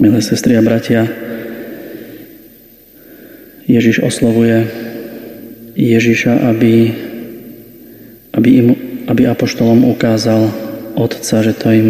Milé 0.00 0.24
sestry 0.24 0.56
a 0.56 0.64
bratia, 0.64 1.04
Ježiš 3.68 4.00
oslovuje 4.00 4.64
Ježiša, 5.76 6.40
aby, 6.40 6.88
aby, 8.32 8.48
im, 8.48 8.66
aby 9.04 9.28
apoštolom 9.28 9.84
ukázal 9.92 10.48
Otca, 10.96 11.44
že 11.44 11.52
to 11.52 11.68
im 11.68 11.88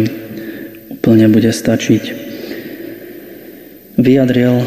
úplne 0.91 1.31
bude 1.31 1.55
stačiť. 1.55 2.03
Vyjadril 3.95 4.59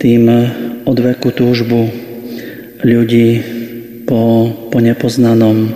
tým 0.00 0.24
odveku 0.88 1.36
túžbu 1.36 1.92
ľudí 2.80 3.44
po, 4.08 4.48
po 4.72 4.78
nepoznanom, 4.80 5.68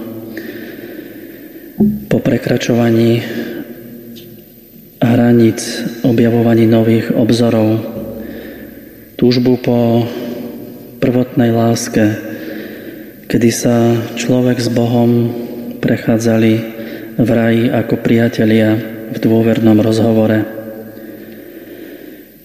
po 2.09 2.17
prekračovaní 2.17 3.21
hraníc, 5.03 5.61
objavovaní 6.07 6.65
nových 6.71 7.11
obzorov, 7.11 7.83
túžbu 9.19 9.59
po 9.59 10.07
prvotnej 11.03 11.51
láske, 11.51 12.15
kedy 13.27 13.51
sa 13.51 13.99
človek 14.15 14.63
s 14.63 14.71
Bohom 14.71 15.35
prechádzali 15.83 16.53
v 17.19 17.29
raji 17.29 17.65
ako 17.75 17.95
priatelia 17.99 18.79
v 19.11 19.17
dôvernom 19.19 19.83
rozhovore. 19.83 20.47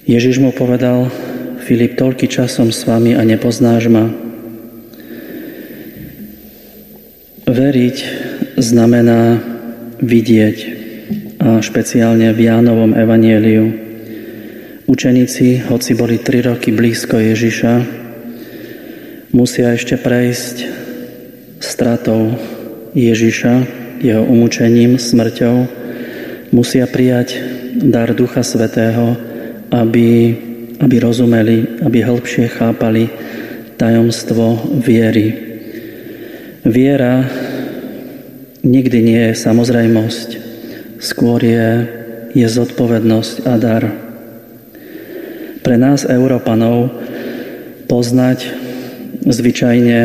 Ježiš 0.09 0.41
mu 0.41 0.49
povedal, 0.49 1.13
Filip, 1.61 1.99
toľky 1.99 2.31
časom 2.31 2.71
s 2.71 2.87
vami 2.87 3.13
a 3.13 3.21
nepoznáš 3.27 3.91
ma. 3.91 4.07
Veriť 7.43 7.97
znamená 8.55 9.43
vidieť 9.99 10.76
a 11.37 11.61
špeciálne 11.61 12.33
v 12.33 12.49
Jánovom 12.49 12.97
evanieliu. 12.97 13.65
Učeníci, 14.89 15.69
hoci 15.69 15.93
boli 15.93 16.17
tri 16.17 16.41
roky 16.41 16.73
blízko 16.73 17.21
Ježiša, 17.21 17.73
musia 19.35 19.77
ešte 19.77 20.01
prejsť 20.01 20.55
stratou 21.61 22.33
Ježiša, 22.97 23.53
jeho 24.01 24.23
umúčením, 24.25 24.97
smrťou, 24.97 25.55
musia 26.55 26.89
prijať 26.89 27.37
dar 27.85 28.09
Ducha 28.17 28.41
Svetého, 28.41 29.13
aby, 29.69 30.09
aby 30.81 30.95
rozumeli, 30.97 31.83
aby 31.85 32.01
hĺbšie 32.01 32.49
chápali 32.49 33.11
tajomstvo 33.77 34.73
viery. 34.81 35.35
Viera 36.65 37.21
nikdy 38.65 38.97
nie 39.05 39.21
je 39.31 39.33
samozrejmosť, 39.37 40.46
skôr 40.97 41.41
je, 41.41 41.69
je 42.33 42.47
zodpovednosť 42.47 43.35
a 43.45 43.53
dar. 43.57 43.83
Pre 45.61 45.75
nás, 45.75 46.07
Európanov, 46.07 46.93
poznať 47.91 48.55
zvyčajne 49.27 49.99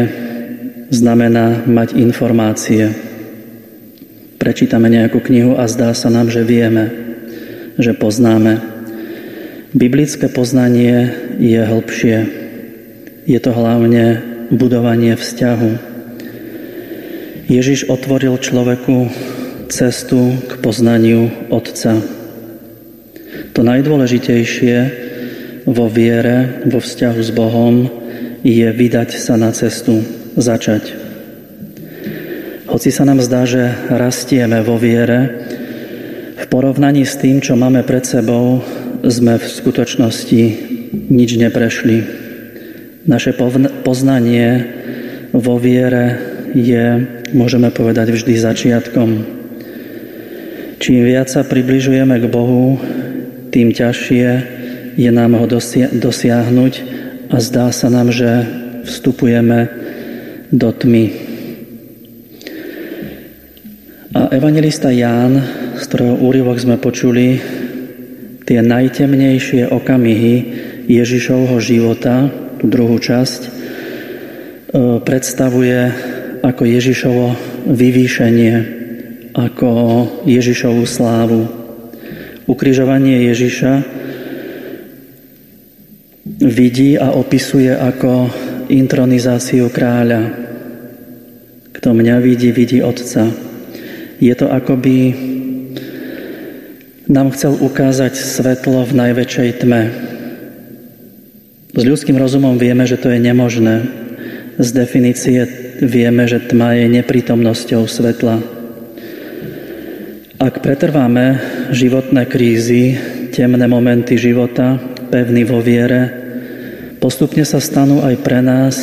znamená 0.91 1.65
mať 1.65 1.95
informácie. 1.97 2.91
Prečítame 4.43 4.91
nejakú 4.91 5.23
knihu 5.23 5.55
a 5.55 5.70
zdá 5.70 5.95
sa 5.95 6.11
nám, 6.11 6.29
že 6.29 6.43
vieme, 6.43 6.91
že 7.79 7.95
poznáme. 7.95 8.59
Biblické 9.73 10.29
poznanie 10.29 11.15
je 11.39 11.63
hĺbšie. 11.63 12.19
Je 13.25 13.39
to 13.39 13.55
hlavne 13.55 14.20
budovanie 14.51 15.15
vzťahu. 15.15 15.73
Ježiš 17.48 17.89
otvoril 17.89 18.37
človeku 18.37 19.09
cestu 19.69 20.39
k 20.49 20.59
poznaniu 20.59 21.31
Otca. 21.53 22.01
To 23.53 23.61
najdôležitejšie 23.61 24.77
vo 25.69 25.87
viere, 25.87 26.65
vo 26.67 26.81
vzťahu 26.81 27.21
s 27.21 27.31
Bohom 27.31 27.87
je 28.42 28.67
vydať 28.67 29.14
sa 29.20 29.39
na 29.39 29.55
cestu, 29.55 30.03
začať. 30.35 30.98
Hoci 32.67 32.89
sa 32.89 33.05
nám 33.05 33.20
zdá, 33.20 33.45
že 33.45 33.70
rastieme 33.92 34.64
vo 34.64 34.81
viere, 34.81 35.45
v 36.41 36.45
porovnaní 36.48 37.05
s 37.05 37.20
tým, 37.20 37.45
čo 37.45 37.55
máme 37.55 37.85
pred 37.85 38.03
sebou, 38.03 38.65
sme 39.05 39.36
v 39.39 39.47
skutočnosti 39.47 40.42
nič 41.13 41.31
neprešli. 41.36 41.97
Naše 43.05 43.36
poznanie 43.85 44.48
vo 45.36 45.61
viere 45.61 46.19
je, 46.55 46.85
môžeme 47.36 47.69
povedať, 47.69 48.15
vždy 48.15 48.35
začiatkom. 48.39 49.42
Čím 50.83 51.07
viac 51.07 51.31
sa 51.31 51.47
približujeme 51.47 52.19
k 52.19 52.27
Bohu, 52.27 52.75
tým 53.55 53.70
ťažšie 53.70 54.27
je 54.98 55.11
nám 55.15 55.39
ho 55.39 55.47
dosiahnuť 55.95 56.73
a 57.31 57.39
zdá 57.39 57.70
sa 57.70 57.87
nám, 57.87 58.11
že 58.11 58.43
vstupujeme 58.83 59.71
do 60.51 60.75
tmy. 60.75 61.07
A 64.11 64.35
evangelista 64.35 64.91
Ján, 64.91 65.39
z 65.79 65.87
ktorého 65.87 66.19
úryvok 66.19 66.59
sme 66.59 66.75
počuli, 66.83 67.39
tie 68.42 68.59
najtemnejšie 68.59 69.71
okamihy 69.71 70.35
Ježišovho 70.91 71.63
života, 71.63 72.27
tú 72.59 72.67
druhú 72.67 72.98
časť, 72.98 73.41
e, 73.47 73.51
predstavuje 74.98 75.79
ako 76.42 76.63
Ježišovo 76.67 77.27
vyvýšenie, 77.71 78.82
ako 79.33 79.70
Ježišovú 80.29 80.85
slávu. 80.85 81.48
Ukrižovanie 82.45 83.33
Ježiša 83.33 83.73
vidí 86.43 87.01
a 87.01 87.17
opisuje 87.17 87.73
ako 87.73 88.29
intronizáciu 88.69 89.73
kráľa. 89.73 90.33
Kto 91.73 91.89
mňa 91.97 92.17
vidí, 92.21 92.53
vidí 92.53 92.79
Otca. 92.85 93.27
Je 94.23 94.35
to 94.39 94.47
ako 94.53 94.79
by 94.79 94.97
nám 97.11 97.35
chcel 97.35 97.59
ukázať 97.59 98.15
svetlo 98.15 98.87
v 98.87 98.92
najväčšej 98.95 99.51
tme. 99.65 99.83
S 101.73 101.83
ľudským 101.83 102.15
rozumom 102.21 102.61
vieme, 102.61 102.85
že 102.85 103.01
to 103.01 103.11
je 103.11 103.19
nemožné. 103.19 103.89
Z 104.61 104.69
definície 104.77 105.48
vieme, 105.81 106.29
že 106.29 106.39
tma 106.39 106.77
je 106.77 106.87
neprítomnosťou 107.01 107.89
svetla. 107.89 108.61
Ak 110.42 110.58
pretrváme 110.58 111.39
životné 111.70 112.27
krízy, 112.27 112.98
temné 113.30 113.63
momenty 113.70 114.19
života, 114.19 114.75
pevný 115.07 115.47
vo 115.47 115.63
viere, 115.63 116.11
postupne 116.98 117.47
sa 117.47 117.63
stanú 117.63 118.03
aj 118.03 118.19
pre 118.27 118.42
nás 118.42 118.75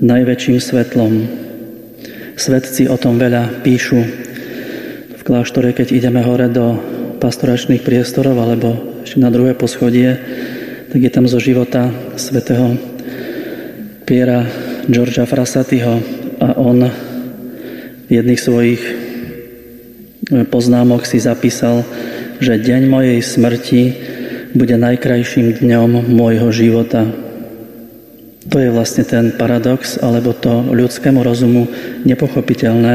najväčším 0.00 0.56
svetlom. 0.56 1.28
Svetci 2.40 2.88
o 2.88 2.96
tom 2.96 3.20
veľa 3.20 3.60
píšu. 3.60 4.00
V 5.12 5.20
kláštore, 5.20 5.76
keď 5.76 5.92
ideme 5.92 6.24
hore 6.24 6.48
do 6.48 6.80
pastoračných 7.20 7.84
priestorov 7.84 8.40
alebo 8.40 9.04
ešte 9.04 9.20
na 9.20 9.28
druhé 9.28 9.52
poschodie, 9.52 10.16
tak 10.88 11.04
je 11.04 11.12
tam 11.12 11.28
zo 11.28 11.36
života 11.36 11.92
svätého 12.16 12.80
Piera 14.08 14.48
Georgia 14.88 15.28
Frasatyho 15.28 16.00
a 16.40 16.56
on 16.56 16.88
v 18.08 18.08
jedných 18.08 18.40
svojich 18.40 19.01
poznámok 20.48 21.04
si 21.04 21.20
zapísal, 21.20 21.84
že 22.40 22.58
deň 22.58 22.82
mojej 22.88 23.20
smrti 23.20 23.82
bude 24.52 24.76
najkrajším 24.76 25.60
dňom 25.60 26.12
môjho 26.12 26.48
života. 26.52 27.08
To 28.50 28.56
je 28.58 28.74
vlastne 28.74 29.06
ten 29.06 29.32
paradox, 29.38 29.96
alebo 30.02 30.34
to 30.34 30.66
ľudskému 30.74 31.22
rozumu 31.22 31.70
nepochopiteľné, 32.02 32.94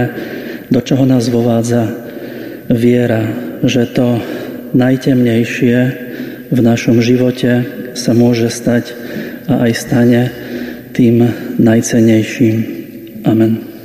do 0.68 0.80
čoho 0.84 1.08
nás 1.08 1.32
vovádza 1.32 1.88
viera, 2.68 3.24
že 3.64 3.88
to 3.88 4.20
najtemnejšie 4.76 5.78
v 6.52 6.60
našom 6.60 7.00
živote 7.00 7.64
sa 7.96 8.12
môže 8.12 8.52
stať 8.52 8.94
a 9.48 9.68
aj 9.68 9.72
stane 9.74 10.22
tým 10.92 11.24
najcenejším. 11.58 12.56
Amen. 13.24 13.77